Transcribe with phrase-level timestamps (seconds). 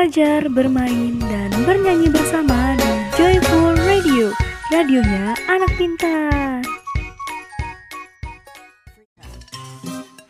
[0.00, 2.88] belajar, bermain, dan bernyanyi bersama di
[3.20, 4.32] Joyful Radio.
[4.72, 6.64] Radionya anak pintar.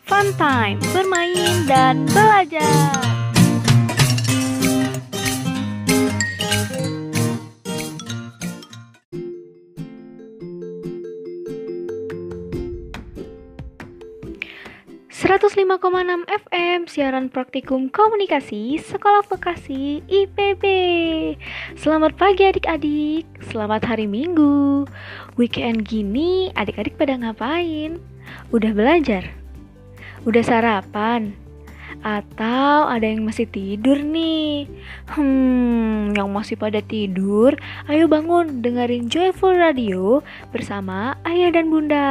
[0.03, 3.20] Fun time, bermain dan belajar.
[15.41, 20.63] ...105,6 FM siaran praktikum komunikasi Sekolah Vokasi IPB
[21.73, 24.85] Selamat pagi adik-adik, selamat hari Minggu
[25.41, 27.97] Weekend gini adik-adik pada ngapain?
[28.53, 29.33] Udah belajar?
[30.29, 31.33] Udah sarapan?
[32.05, 34.69] Atau ada yang masih tidur nih?
[35.09, 37.57] Hmm, yang masih pada tidur,
[37.89, 40.21] ayo bangun dengerin Joyful Radio
[40.53, 42.09] bersama ayah dan bunda.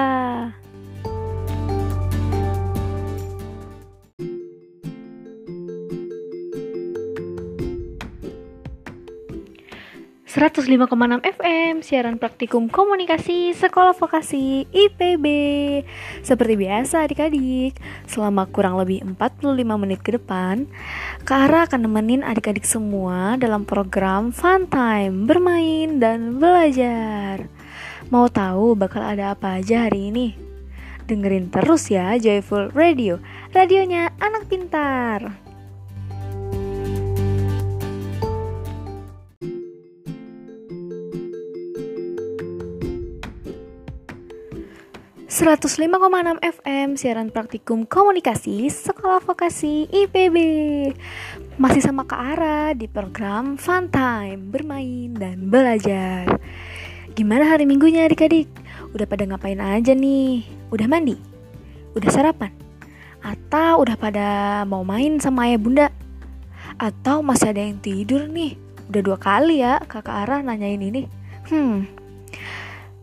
[10.30, 15.26] 105,6 FM Siaran Praktikum Komunikasi Sekolah Vokasi IPB
[16.22, 17.74] Seperti biasa adik-adik
[18.06, 20.70] Selama kurang lebih 45 menit ke depan
[21.26, 27.50] Kara akan nemenin adik-adik semua Dalam program Fun Time Bermain dan belajar.
[28.14, 30.38] Mau tahu bakal ada apa aja hari ini?
[31.10, 33.18] Dengerin terus ya Joyful Radio
[33.50, 35.49] Radionya anak pintar
[45.40, 45.88] 105,6
[46.44, 50.36] FM siaran praktikum komunikasi Sekolah Vokasi IPB
[51.56, 56.28] Masih sama Kak Ara di program Fun Time Bermain dan belajar
[57.16, 58.52] Gimana hari minggunya adik-adik?
[58.92, 60.44] Udah pada ngapain aja nih?
[60.68, 61.16] Udah mandi?
[61.96, 62.52] Udah sarapan?
[63.24, 64.28] Atau udah pada
[64.68, 65.88] mau main sama ayah bunda?
[66.76, 68.60] Atau masih ada yang tidur nih?
[68.92, 71.08] Udah dua kali ya kakak Ara nanyain ini
[71.48, 71.88] Hmm,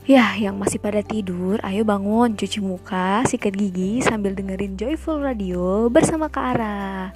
[0.08, 5.92] Ya, yang masih pada tidur, ayo bangun, cuci muka, sikat gigi sambil dengerin Joyful Radio
[5.92, 7.12] bersama Kak Ara.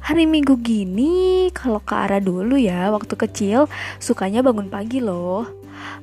[0.00, 3.68] Hari Minggu gini, kalau Kak Ara dulu ya, waktu kecil,
[4.00, 5.52] sukanya bangun pagi loh.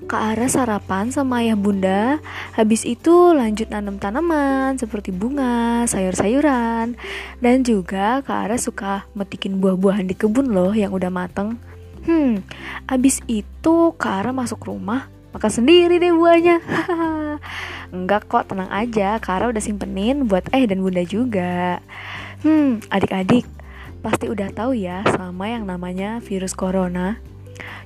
[0.06, 2.22] Kak Ara sarapan sama ayah bunda,
[2.54, 7.02] habis itu lanjut nanam tanaman seperti bunga, sayur-sayuran,
[7.42, 11.58] dan juga Kak Ara suka metikin buah-buahan di kebun loh yang udah mateng.
[12.06, 12.46] Hmm,
[12.86, 16.64] habis itu Kak Ara masuk rumah, makan sendiri deh buahnya.
[17.96, 19.20] Enggak kok tenang aja.
[19.20, 21.84] Kara udah simpenin buat eh dan bunda juga.
[22.40, 23.44] Hmm adik-adik
[24.00, 27.20] pasti udah tahu ya sama yang namanya virus corona.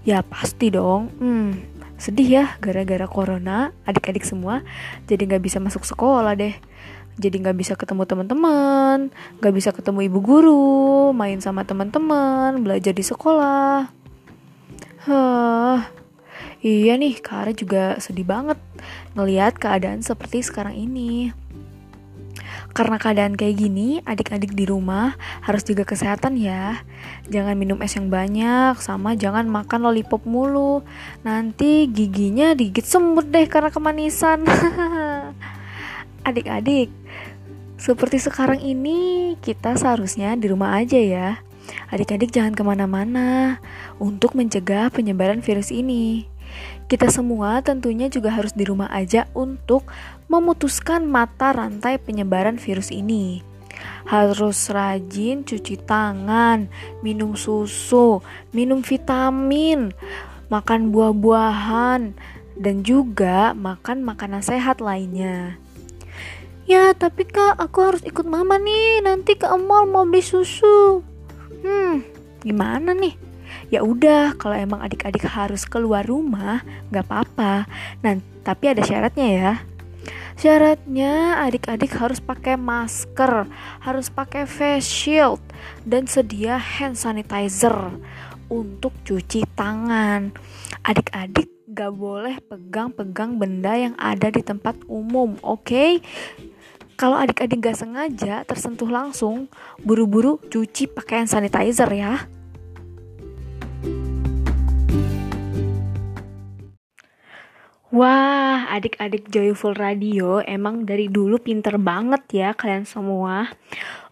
[0.06, 1.10] Ya pasti dong.
[1.18, 1.66] Hmm
[1.98, 3.74] sedih ya gara-gara corona.
[3.90, 4.62] Adik-adik semua
[5.10, 6.54] jadi nggak bisa masuk sekolah deh.
[7.20, 9.10] Jadi nggak bisa ketemu teman-teman
[9.42, 13.90] nggak bisa ketemu ibu guru main sama teman-teman belajar di sekolah.
[15.10, 16.00] Huh
[16.60, 18.60] Iya nih, Kara juga sedih banget
[19.16, 21.32] ngeliat keadaan seperti sekarang ini.
[22.76, 26.84] Karena keadaan kayak gini, adik-adik di rumah harus juga kesehatan ya.
[27.32, 30.84] Jangan minum es yang banyak, sama jangan makan lollipop mulu.
[31.24, 34.44] Nanti giginya digigit semut deh karena kemanisan.
[36.28, 36.92] Adik-adik,
[37.80, 41.40] seperti sekarang ini kita seharusnya di rumah aja ya.
[41.88, 43.64] Adik-adik jangan ke mana-mana
[43.96, 46.28] untuk mencegah penyebaran virus ini.
[46.90, 49.86] Kita semua tentunya juga harus di rumah aja untuk
[50.26, 53.46] memutuskan mata rantai penyebaran virus ini.
[54.10, 56.68] Harus rajin cuci tangan,
[57.06, 58.20] minum susu,
[58.52, 59.94] minum vitamin,
[60.50, 62.18] makan buah-buahan,
[62.60, 65.56] dan juga makan makanan sehat lainnya.
[66.70, 69.02] Ya, tapi kak, aku harus ikut mama nih.
[69.02, 71.02] Nanti ke mall mau beli susu.
[71.66, 72.06] Hmm,
[72.46, 73.29] gimana nih?
[73.70, 77.70] Ya udah kalau emang adik-adik harus keluar rumah nggak apa-apa
[78.02, 79.54] nah tapi ada syaratnya ya
[80.40, 83.44] Syaratnya adik-adik harus pakai masker,
[83.84, 85.44] harus pakai face shield,
[85.84, 87.76] dan sedia hand sanitizer
[88.48, 90.32] untuk cuci tangan.
[90.88, 95.68] Adik-adik gak boleh pegang-pegang benda yang ada di tempat umum, oke?
[95.68, 96.00] Okay?
[96.96, 99.52] Kalau adik-adik gak sengaja tersentuh langsung,
[99.84, 102.39] buru-buru cuci pakai hand sanitizer ya.
[107.90, 113.50] Wah, adik-adik Joyful Radio emang dari dulu pinter banget ya kalian semua.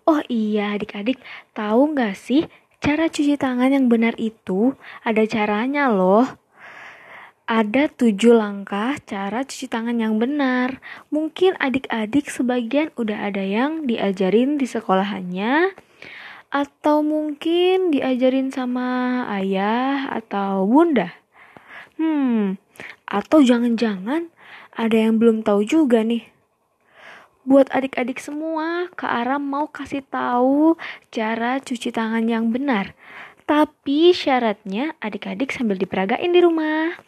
[0.01, 1.21] Oh iya, adik-adik
[1.53, 2.50] tahu nggak sih
[2.81, 4.74] cara cuci tangan yang benar itu
[5.06, 6.25] ada caranya loh.
[7.45, 10.81] Ada tujuh langkah cara cuci tangan yang benar.
[11.13, 15.77] Mungkin adik-adik sebagian udah ada yang diajarin di sekolahannya,
[16.50, 21.13] Atau mungkin diajarin sama ayah atau bunda?
[22.01, 22.57] Hmm,
[23.07, 24.27] atau jangan-jangan
[24.75, 26.27] ada yang belum tahu juga nih.
[27.48, 30.75] Buat adik-adik semua, Kak Ara mau kasih tahu
[31.15, 32.92] cara cuci tangan yang benar.
[33.48, 37.00] Tapi syaratnya adik-adik sambil diperagain di rumah.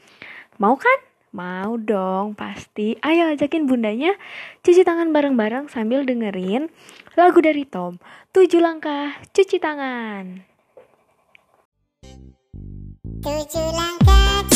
[0.55, 0.95] Mau kan?
[1.35, 2.95] Mau dong, pasti.
[3.03, 4.15] Ayo ajakin bundanya
[4.63, 6.71] cuci tangan bareng-bareng sambil dengerin
[7.19, 8.01] lagu dari Tom.
[8.31, 10.47] Tujuh langkah cuci tangan.
[13.19, 14.48] Tujuh langkah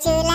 [0.00, 0.29] Tujuh langkah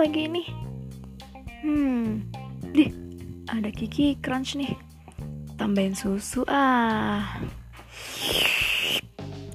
[0.00, 0.48] pagi ini?
[1.60, 2.24] Hmm,
[2.72, 2.88] dih,
[3.52, 4.72] ada Kiki Crunch nih.
[5.60, 7.36] Tambahin susu ah.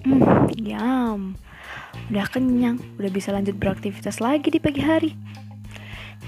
[0.06, 1.34] Hmm, yum.
[2.14, 5.18] Udah kenyang, udah bisa lanjut beraktivitas lagi di pagi hari.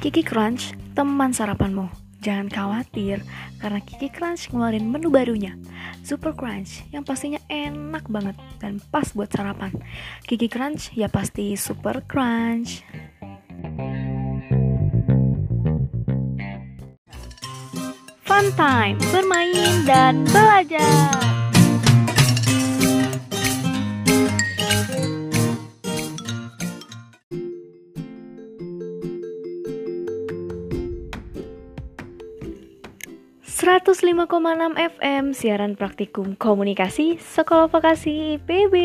[0.02, 1.86] Kiki Crunch, teman sarapanmu.
[2.18, 3.22] Jangan khawatir,
[3.62, 5.54] karena Kiki Crunch ngeluarin menu barunya.
[6.02, 9.78] Super Crunch, yang pastinya enak banget dan pas buat sarapan.
[10.26, 12.82] Kiki Crunch, ya pasti Super Crunch.
[18.38, 20.86] Fun time, bermain dan belajar.
[33.42, 34.30] ...105,6
[34.78, 38.76] FM siaran praktikum komunikasi Sekolah Vokasi IPB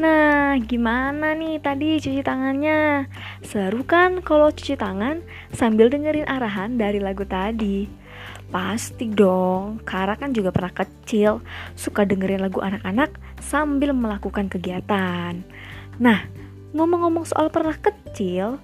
[0.00, 3.12] Nah, gimana nih tadi cuci tangannya?
[3.44, 5.20] Seru kan kalau cuci tangan
[5.52, 8.07] sambil dengerin arahan dari lagu tadi?
[8.48, 11.44] Pasti dong, Kara kan juga pernah kecil
[11.76, 13.12] Suka dengerin lagu anak-anak
[13.44, 15.44] sambil melakukan kegiatan.
[16.00, 16.24] Nah,
[16.72, 18.56] ngomong-ngomong soal pernah kecil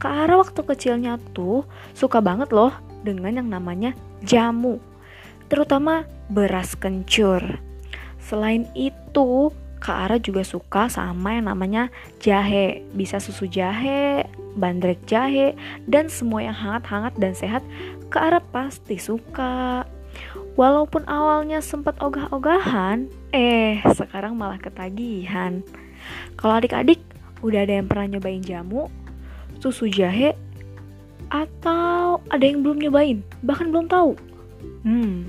[0.00, 2.72] Kara waktu kecilnya tuh suka banget loh
[3.04, 3.92] dengan yang namanya
[4.24, 4.80] jamu
[5.48, 7.40] Terutama beras kencur.
[8.20, 9.48] Selain itu,
[9.80, 11.88] Kak Ara juga suka sama yang namanya
[12.20, 15.56] jahe Bisa susu jahe, bandrek jahe,
[15.88, 17.64] dan semua yang hangat-hangat dan sehat
[18.08, 19.84] Kak Ara pasti suka
[20.58, 25.60] Walaupun awalnya sempat ogah-ogahan Eh, sekarang malah ketagihan.
[26.40, 26.98] Kalau adik-adik
[27.44, 28.88] udah ada yang pernah nyobain jamu,
[29.60, 30.32] susu jahe,
[31.28, 34.16] atau ada yang belum nyobain, bahkan belum tahu.
[34.80, 35.28] Hmm,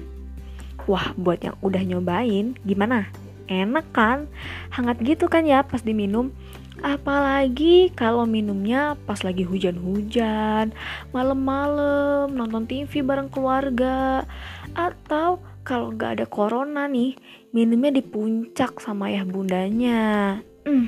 [0.88, 3.12] wah buat yang udah nyobain, gimana?
[3.52, 4.32] Enak kan?
[4.72, 6.32] Hangat gitu kan ya pas diminum?
[6.80, 10.72] Apalagi kalau minumnya pas lagi hujan-hujan,
[11.12, 14.24] malam-malam, nonton TV bareng keluarga,
[14.72, 17.20] atau kalau nggak ada corona nih,
[17.52, 20.40] minumnya di puncak sama ayah bundanya.
[20.64, 20.88] Hmm,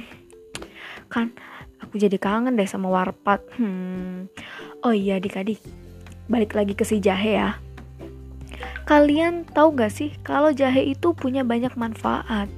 [1.11, 1.35] kan
[1.83, 3.43] aku jadi kangen deh sama warpat.
[3.59, 4.31] Hmm.
[4.81, 5.59] Oh iya adik-adik,
[6.31, 7.59] balik lagi ke si jahe ya.
[8.87, 12.49] Kalian tahu gak sih kalau jahe itu punya banyak manfaat?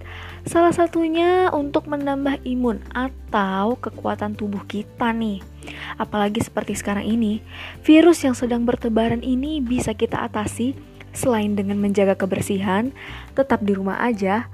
[0.43, 5.39] Salah satunya untuk menambah imun atau kekuatan tubuh kita nih.
[5.95, 7.39] Apalagi seperti sekarang ini,
[7.79, 10.75] virus yang sedang bertebaran ini bisa kita atasi
[11.15, 12.91] selain dengan menjaga kebersihan,
[13.39, 14.51] tetap di rumah aja,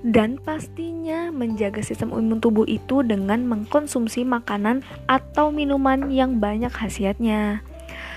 [0.00, 7.60] dan pastinya menjaga sistem imun tubuh itu dengan mengkonsumsi makanan atau minuman yang banyak khasiatnya.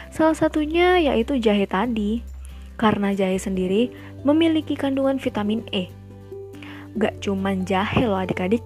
[0.07, 2.23] Salah satunya yaitu jahe tadi,
[2.79, 3.91] karena jahe sendiri
[4.23, 5.96] memiliki kandungan vitamin E
[6.97, 8.65] Gak cuman jahe loh adik-adik,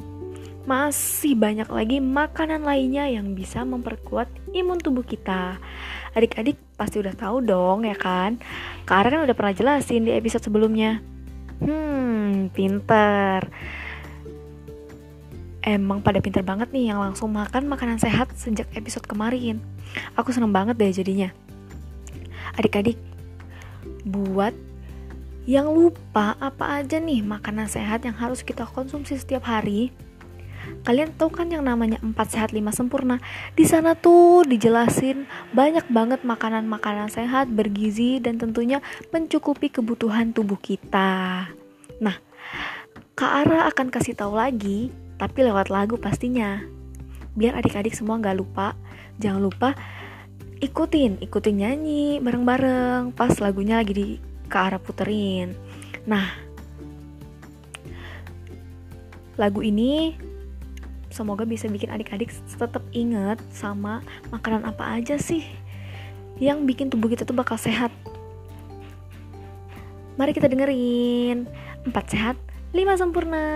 [0.64, 5.60] masih banyak lagi makanan lainnya yang bisa memperkuat imun tubuh kita.
[6.16, 8.40] Adik-adik pasti udah tahu dong ya kan?
[8.88, 11.04] Karena kan udah pernah jelasin di episode sebelumnya.
[11.60, 13.52] Hmm, pinter.
[15.62, 19.62] Emang pada pinter banget nih yang langsung makan makanan sehat sejak episode kemarin.
[20.18, 21.30] Aku seneng banget deh jadinya.
[22.58, 22.98] Adik-adik,
[24.08, 24.56] buat
[25.50, 29.90] yang lupa apa aja nih makanan sehat yang harus kita konsumsi setiap hari.
[30.86, 33.18] Kalian tahu kan yang namanya 4 sehat 5 sempurna?
[33.58, 41.50] Di sana tuh dijelasin banyak banget makanan-makanan sehat, bergizi dan tentunya mencukupi kebutuhan tubuh kita.
[41.98, 42.18] Nah,
[43.18, 46.62] Kak Ara akan kasih tahu lagi, tapi lewat lagu pastinya.
[47.34, 48.78] Biar adik-adik semua nggak lupa,
[49.18, 49.70] jangan lupa
[50.62, 54.10] ikutin, ikutin nyanyi bareng-bareng pas lagunya lagi di
[54.52, 55.56] ke arah puterin.
[56.04, 56.28] Nah,
[59.40, 60.20] lagu ini
[61.08, 65.48] semoga bisa bikin adik-adik tetap inget sama makanan apa aja sih
[66.42, 67.96] yang bikin tubuh kita tuh bakal sehat.
[70.20, 71.48] Mari kita dengerin
[71.88, 72.36] 4 sehat,
[72.76, 73.48] 5 sempurna.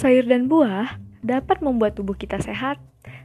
[0.00, 2.80] Sayur dan buah dapat membuat tubuh kita sehat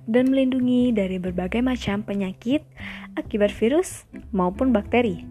[0.05, 2.67] dan melindungi dari berbagai macam penyakit
[3.15, 4.03] akibat virus
[4.35, 5.23] maupun bakteri.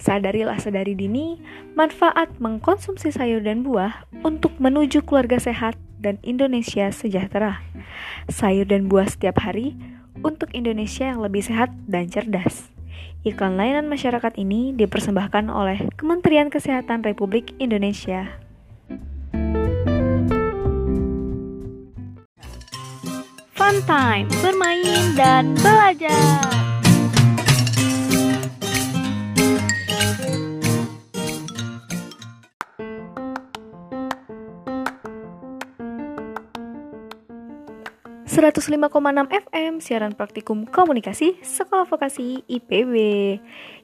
[0.00, 1.36] Sadarilah sadari dini
[1.76, 7.64] manfaat mengkonsumsi sayur dan buah untuk menuju keluarga sehat dan Indonesia sejahtera.
[8.28, 9.76] Sayur dan buah setiap hari
[10.24, 12.70] untuk Indonesia yang lebih sehat dan cerdas.
[13.26, 18.38] Iklan layanan masyarakat ini dipersembahkan oleh Kementerian Kesehatan Republik Indonesia.
[23.56, 26.65] Fun time, bermain dan belajar.
[38.56, 38.88] ...105,6
[39.52, 42.96] FM siaran praktikum komunikasi Sekolah Vokasi IPB.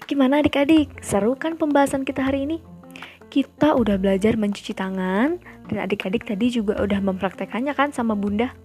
[0.09, 0.97] Gimana adik-adik?
[1.05, 2.65] Seru kan pembahasan kita hari ini?
[3.29, 5.37] Kita udah belajar mencuci tangan
[5.69, 8.57] dan adik-adik tadi juga udah mempraktekannya kan sama bunda.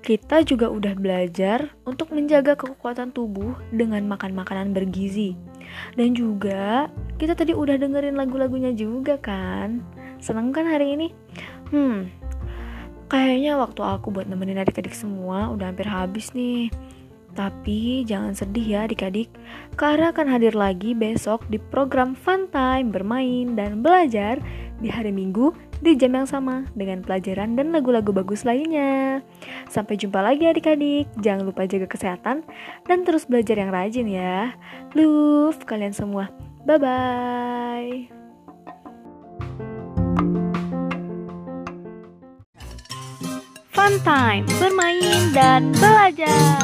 [0.00, 5.36] Kita juga udah belajar untuk menjaga kekuatan tubuh dengan makan makanan bergizi.
[6.00, 6.88] Dan juga
[7.20, 9.84] kita tadi udah dengerin lagu-lagunya juga kan?
[10.16, 11.12] Seneng kan hari ini?
[11.68, 12.08] Hmm,
[13.06, 16.70] kayaknya waktu aku buat nemenin adik-adik semua udah hampir habis nih.
[17.36, 19.28] Tapi jangan sedih ya adik-adik,
[19.76, 24.40] Kara akan hadir lagi besok di program Fun Time bermain dan belajar
[24.80, 25.52] di hari Minggu
[25.84, 29.20] di jam yang sama dengan pelajaran dan lagu-lagu bagus lainnya.
[29.68, 32.40] Sampai jumpa lagi adik-adik, jangan lupa jaga kesehatan
[32.88, 34.56] dan terus belajar yang rajin ya.
[34.96, 36.32] Love kalian semua,
[36.64, 38.25] bye-bye.
[43.86, 46.58] Fun Time, bermain dan belajar.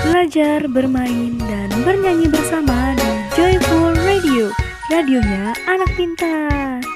[0.00, 4.48] Belajar, bermain, dan bernyanyi bersama di Joyful Radio,
[4.88, 6.89] radionya anak pintar.